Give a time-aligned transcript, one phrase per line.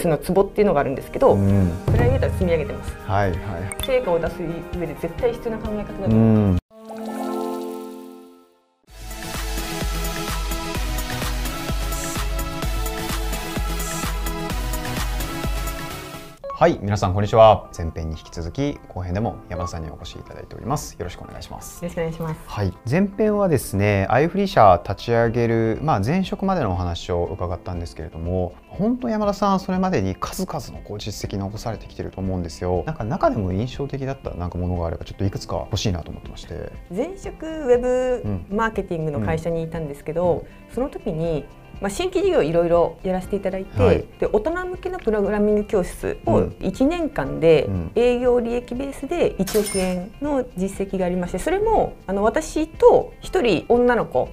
[0.00, 1.36] スのツボっていうのがあるんですけど、
[1.86, 4.36] プライベートは積み上げてます、はいはい、成果を出す
[4.78, 6.59] 上で絶対必要な考え方だと思いま
[16.60, 17.70] はい皆さんこんにちは。
[17.74, 20.92] 前編に引き続き後編でも山田さんにお越しいただいております。
[20.92, 21.82] よろしくお願いします。
[21.82, 22.40] よろしくお願いします。
[22.46, 32.84] はい前編はですねアイフリー社立ち上げるまあ前職までのお話を伺ったんですけれども本当山田さんそれまでに数々のこう実績残されてきてると思うんですよ。
[32.84, 36.72] なんか中でも印象的だったなんかものがあればちょっといくつか欲しいなと思ってまして。
[36.94, 38.22] 前職ウェブ
[38.54, 41.46] マーケティングの会社にいたんですけど、うんうん、その時に
[41.80, 54.28] まあ、新規事業いろいろやらせていただいて、はい、で大人向けのプログラミング教室を1年間で営業利益ベースで1億円の実績がありましてそれもあの私と1人女の子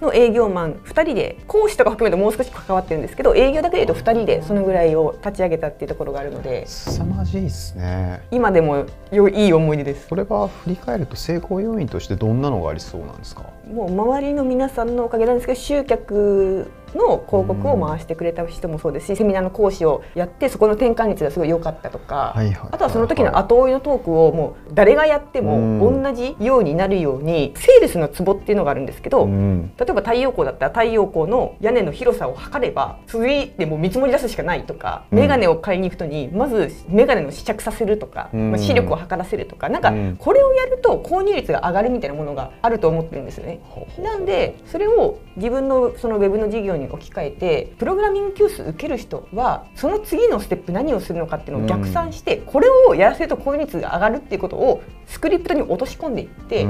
[0.00, 8.22] の営業マン2人で講師とか含めてもう少し関わってるんですけど営業だけでいうと2人でそのぐらいを立ち上げたっていうところがあるので凄まじいですね。
[8.30, 10.08] 今でもよいい思い出です。
[10.08, 13.44] これが振り返ると成功要因としてどんなのがありそうなんですか？
[13.72, 43.60] もう周りの皆さんのおかげなんですけど集客の広告を回してくれた人もそうですしセミナーの講師をやってそこの転換率がすごい良かったとか、はいはい、あとはその時の後追いのトークをもう誰がやっても同じようになるようにセールスのツボっていうのがあるんですけど例えば太陽光だったら太陽光の屋根の広さを測れば続いても見積もり出すしかないとか眼鏡を買いに行く人にまず眼鏡の試着させるとか、まあ、視力を測らせるとかなんかこれをやると購入率が上がるみたいなものがあると思ってるんですよね。
[43.98, 56.62] なんでそれを自分のそのウェブの事業に置き換えてプログラミング教室受ける人はその次のステップ何をするのかっていうのを逆算して、これをやらせると購入率が上がるっていうことをスクリプトに落とし込んでいって、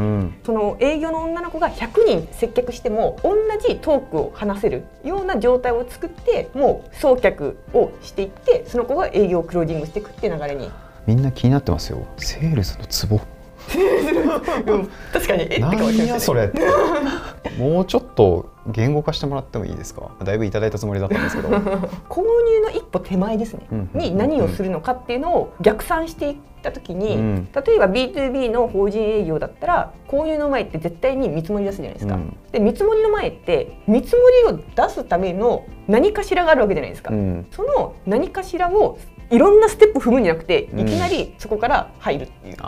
[0.44, 3.34] その営業の女の子が100人接客しても同
[3.66, 10.70] じトークを話せるような状態を作ってもう送客をしていってその子が営業をクロージングしていくって流れに。
[11.06, 12.06] みんな気になってますよ。
[12.16, 13.20] セールスのツボ。
[15.12, 15.42] 確かに。
[15.42, 16.50] えって顔してまそれ
[17.58, 20.10] もうちょっと言語化してもらってもいいですか？
[20.22, 21.48] だいぶいただいたつもりだったんですけど。
[22.08, 34.22] 購入の一歩手前ですね、に何をするのかっていうのを逆算していった時に、うん、例えば B2B の法人営業だったら購入の前って絶対に見積もり出すじゃないですか、うん、で見積もりの前って見積も
[34.52, 38.98] りを出すための何かしらがあるわけじゃないですか、うん、その何かしらを
[39.30, 42.62] いろんなステップ踏むんじゃなくていきなりそこから入るっていう、うん、太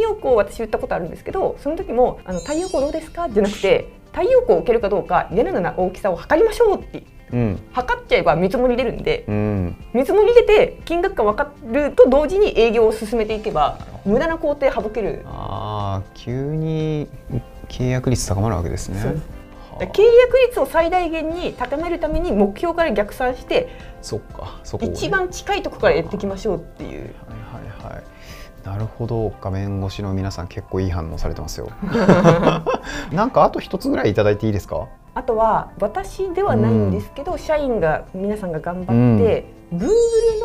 [0.00, 3.28] 陽光私言ったことあるんですけどその時もあの太陽光どうですか？
[3.28, 7.02] じゃなくて太陽光を受けるかどうか屋根の大きさを測りましょうって
[7.32, 15.24] うん、測っちゃえば見積もり出るんで、うん、見積もり出て金額が分かると同時に営業を進めていけば無駄な工程省ける。
[15.26, 17.08] あ急に
[17.66, 19.20] 契約率高まるわけですね
[19.78, 23.68] 契約率を最大限に高めるために目標から逆算して
[24.02, 27.00] そっかそこ、ね、一番近いところからやっていきましょうっていう。
[27.00, 28.02] はいはいはい。
[28.64, 29.32] なるほど。
[29.40, 31.70] 画面越しの皆さん結構いい反応されてますよ。
[33.12, 34.88] なんかあと一つぐらいいただいていいですか？
[35.14, 39.90] あとは私ではないんですけど、うん、社員が皆さんが頑張って、うん、Google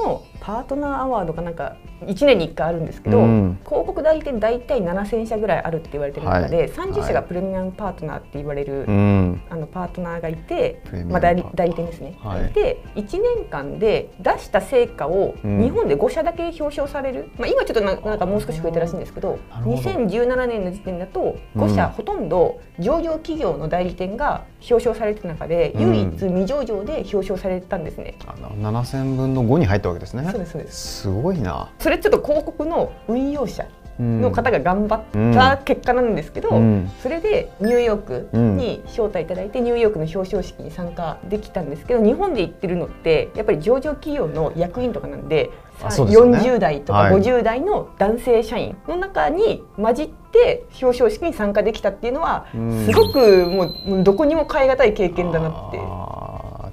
[0.05, 19.39] のパートナーアワードかなんか1年に1回あるんですけど、うん、広告代理店大体7000社ぐらいあるって言われてる中で、はい、30社がプレミアムパートナーって言われる、はい、あのパートナーがいて、まあ、代理代理店ですね、はい、で1年間で出した成果を日本で5社だけ表彰される、まあ、今ちょっとなんかもう少し増えたらしいんですけどど。
[19.63, 28.15] 2017年の時点だと5社、ほとんど上場企業の代理店が表彰されてる中で、唯一未上場で表彰されたんですね。
[28.59, 30.23] 7000分の5に入ったわけですね。
[30.31, 31.01] そうですそうです。
[31.01, 31.69] すごいな。
[31.79, 33.65] それちょっと広告の運用者
[33.99, 45.49] の方が頑張った結果なんですけど、うん、それでニューヨークに招待いただいて、ニューヨークの表彰式に参加できたんですけど日本で行ってるのってやっぱり上場企業の役員とかなんでで、
[45.85, 52.47] ね、40代とか50代の男性社員の中に混じって表彰式に参加できたっていうのは、
[52.85, 55.79] すごくもうどこにも代え難い経験だなって。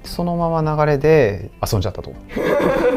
[0.03, 2.13] そのまま流れで遊んじゃったと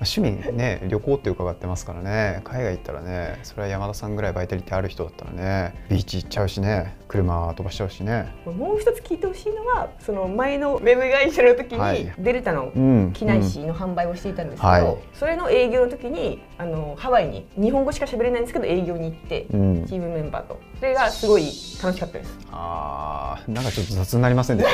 [0.00, 2.40] 趣味ね旅行って伺ってますからね。
[2.44, 8.32] 海外行ったらねそれは山田さんぐらいバイタリティある人だったらねビーチ行っちゃうしね車飛ばしちゃうしね。
[8.46, 12.70] もう一つ聞いてほしいのはその前のウェブ会社の時にデルタの
[13.12, 20.60] 機内紙の販売をしていたんですけど、はい、それの営業の時にあのハワイに日本語しか喋れないんですけど営業に行って、うん、チームメンバーと。
[20.78, 22.38] それがすごい楽しかったです。
[22.52, 24.70] あなんかちょっと雑になりませんでし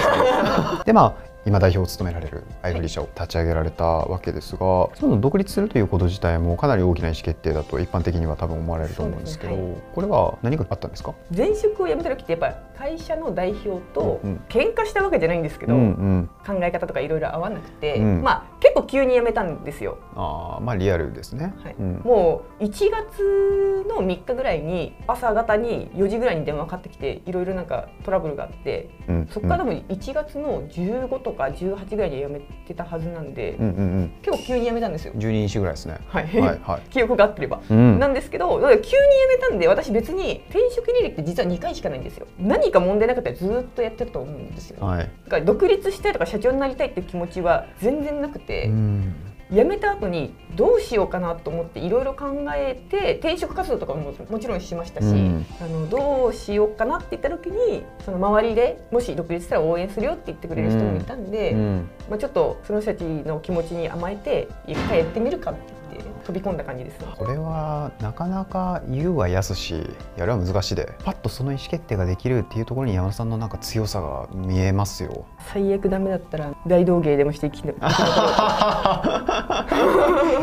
[0.79, 0.85] た？
[0.85, 9.63] でまあ今代表を務められるアイフリー社を立ち上げられたわけですが、はい、その独立するということ自体もかなり大きな意思決定だと一般的には多分思われると思うんですけど、ね。
[9.63, 11.15] はい、これは何があったんですか？
[11.35, 19.99] 前職を辞めた時ってやっぱり会社の代表と喧嘩したわけじゃないんですけど、うんうん、考え方とかいろいろ合わなくて、うん、まあ結構急に辞めたんですよ。
[20.17, 35.13] あまあリアルですね、はい、うん、もう1月の3日ぐらいに朝方に4時ぐらいに電話かかってきていろいろなんかトラブルがあって、うん、そこから多分1月の15とか18ぐらいで辞めてたはずなんで、うんうんうん、結構急に辞めたんですよ。
[35.15, 35.99] 12日ぐらいですね。
[36.09, 38.89] はい、はいはい、 記憶が合ってれば、うん、なんですけど急に辞
[39.29, 42.27] めたんで私別に転職履歴って実は2回しかないんですよ。
[42.39, 48.71] 何か問題なかったらずっとやってると思うんですよ、はい、だから独立したいとか社長になりたいっていう気持ちは全然なくて、
[49.53, 65.76] 辞めた後にどうしようかなと思っていろいろ考えて転職活動とかももちろんしましたし、うん、あのどうしようかなって言った時にその周りでもし独立したら応援するよって言ってくれる人もいたんで、うん、まあ、ちょっとその人たちの気持ちに甘えて一回やってみるかって
[66.27, 69.75] 飛び込んだ感じです、これはなかなか言うはやすし
[70.17, 70.93] やるは難しいで。
[71.05, 75.25] パッとその意思決定ができるっていうところに山田さんのなんか強さが見えますよ。
[75.53, 77.61] 最悪ダメだったら大道芸でもしていき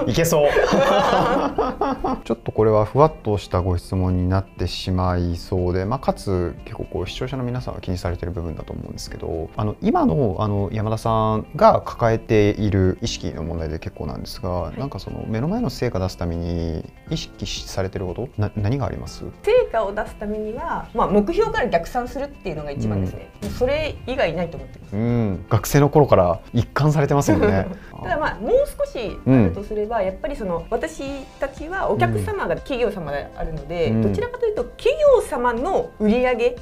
[0.08, 0.50] いけそう。
[2.24, 19.24] ちょっとこれはふわっとしたご質問になってしまいそうで、まあ、かつ結構こう視聴者の皆さんが気にされてる部分だと思うんですけどあの今のあの山田さんが抱えている意識の問題で結構なんですが、はい、なんかその目の前の成果出すために意識されてることな何があります？
[19.42, 27.66] 成果を出すためには、まあ、目標から逆算するっていうのが一番ですね、うん、それ以外ないと思ってます、うん、学生の頃から一貫されてますもんね。
[28.04, 36.58] ただまあもう少しあるとすれば、うん、やっぱりその私たちはお客様が企業様であるので、うん、どちらかというと企業様の売り上げ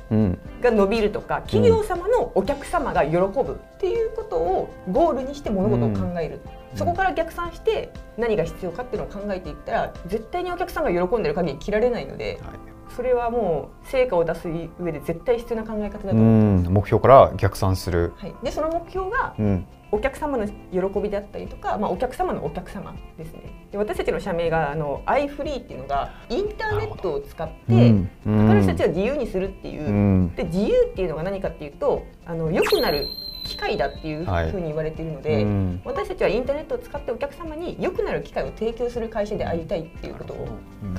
[0.62, 6.40] が伸びるとか、企業様のお客様が喜ぶっていうことをゴールにして物事を考える。
[6.76, 12.56] そこから逆算して何が必要かっていうのを考えていったら絶対にお客さんが喜んでる限り切られないので、はい、
[12.96, 14.48] それはもう成果を出す
[14.80, 16.70] 上で絶対必要な考え方だと思います。
[16.70, 19.68] 目標から逆算する、はい、でその目標が、うん。
[19.94, 23.68] お客様の喜びであったりとか、まあ、お客様のお客様ですね。
[23.72, 33.06] で私たちの社名があの iFree っていうのがインターネットを使って他の人たちを自由にするっていう、うん、で自由っていうのが何かっていうとあの良くなる
[33.44, 40.46] 機械だっていうふうに言われているので、はいうん、私たちはインターネットを使ってお客様に良くなる機会を提供する会社でありたいっていうことを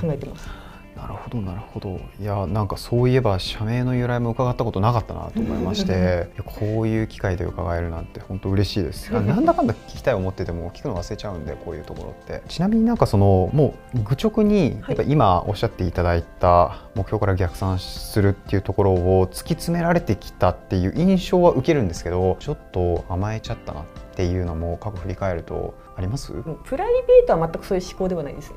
[0.01, 0.72] 考えてます。
[0.97, 1.99] なるほどなるほど。
[2.21, 9.11] いやなんかそういえば社名の由来も伺ったことなかったなと思いましてこういう機会で伺えるなんて本当嬉しいです。
[9.13, 12.43] なんだかんだ聞きたい思ってても聞くの忘れちゃうんでこういうところって。
[12.49, 23.85] ちなみになんかそのもう愚直にやっぱ今おっしゃっていただいた目標から逆算するっていうところを突き詰められてきたっていう印象は受けるんですけどちょっと甘えちゃったなっ
[24.15, 26.33] ていうのも過去振り返るとあります？
[26.65, 28.57] プライベートは全くそういう思考ではないですね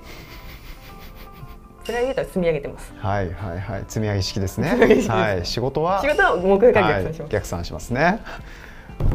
[1.86, 2.94] プライベートは積み上げてます。
[2.98, 4.70] はいはいはい、積み上げ式ですね。
[5.08, 6.02] はい、仕事は？
[6.02, 8.20] 仕事は目標から逆算します、はい、逆算しますね。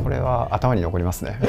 [0.02, 1.38] これは頭に残りますね。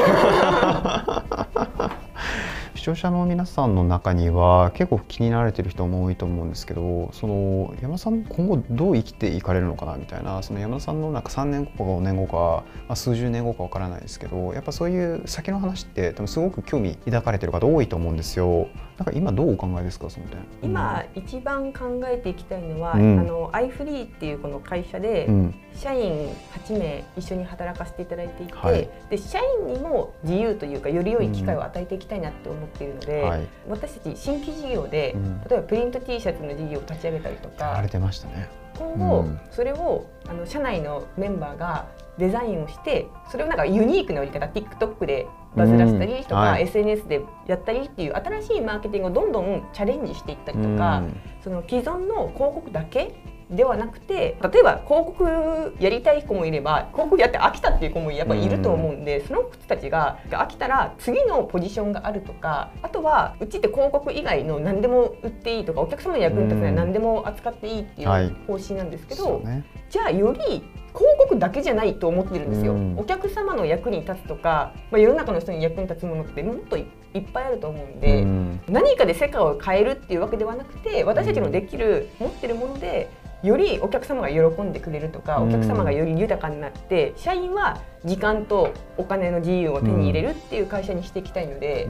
[2.74, 18.68] 視聴者の皆さんの中には結構気になられてる人も多いと思うんですけどその山田さん今後どう生きていかれるのかなみたいなその山田さんのなんか3年後か5年後か、まあ、数十年後かわからないですけどやっぱそういう先の話って多分すごく興味抱かれてる方多いと思うんですよ。
[19.02, 20.40] なんか今どうお考えですかその点？
[20.62, 25.28] 今、一番考えていきたいのは、うん、あのアイフリーっていうこの会社で、
[25.74, 26.30] 社員
[26.68, 37.78] 8名一緒に働かせていただいていて、はい、で社員にも自由というかより良い機会を与えていきたいなって思っているので、うんはい、私たち新規事業で、うん、例えばプリント T シャツの事業を立ち上げたりとか。
[37.78, 41.88] あれてましたね今後、それをあの社内のメンバーが
[42.18, 51.04] デザインをしてそれをなんかユニークな売り方 TikTok でバズらせたりとか、はい、SNS でやったりっていう新しいマーケティングをどんどんチャレンジしていったりとか、
[51.44, 53.16] その既存の広告だけ
[53.52, 68.08] ではなくて例えば広告やりたい子もいれば広告やって飽きたっていう子もやっぱりいると思うんで、うん、その人たちが飽きたら次のポジションがあるとかあとはうちって広告以外の何でも売っていいとかお客様の役に立つのは何でも扱っていいっていう
[68.48, 76.86] 方針なんですけど、はいね、じゃあより広告だけじゃないと思ってるんですよ、うん、お客様の役に立つとか、まあ、世の中の人に役に立つものってもっとい
[77.18, 83.10] っぱいあると思うんで、うん、何かで世界を変えるっていうわけではなくて私たちのできる、持ってるもので
[83.44, 91.88] よりお客様が喜んでくれるとかお客様がより豊かになって社員は時間とお金の自由を手に入れるっていう会社にしていきたいので、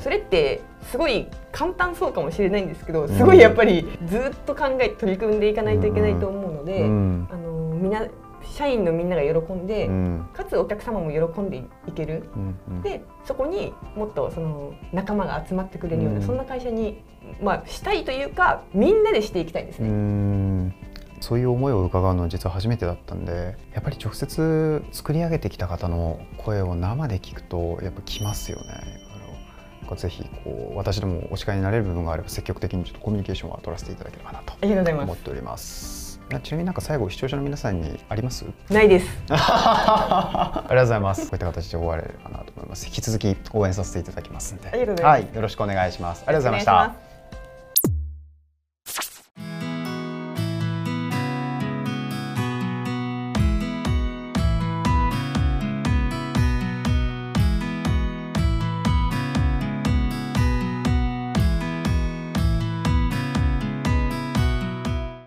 [0.00, 6.86] それってすごい簡単そうかもしれないんですけどすごいやっぱりずっと考えて取り組んでいかないといけないと思うので、あ
[7.36, 8.06] のみな
[8.44, 17.02] 社員のみんなが喜んで、うん、かつお客様も喜んでいける、うんうん、でそこにもっとその仲間が集まってくれるような、うん、そんな会社に、
[17.42, 20.74] まあ、したいというかみんなでしていきたいですね。
[21.20, 29.06] そういう思いを伺うのは実は初めてだったんでやっぱり直接作り上げてきた方の声を生で聞くとやっぱ来ますよね。
[29.96, 34.52] ぜひこう私どもお力になれる部分があれば積極的にちょっとコミュニケーションは取らせていただければなと
[35.04, 36.20] 思っております。
[36.42, 38.44] ちなみになんか最後視聴者の皆さんにあります？
[38.68, 39.06] ないです。
[39.30, 41.22] ありがとうございます。
[41.22, 42.84] こういった形で終われればなと思います。
[42.86, 44.68] 引き続き応援させていただきますんで。
[45.02, 46.22] はいよろしくお願いします。
[46.26, 47.07] ありがとうございました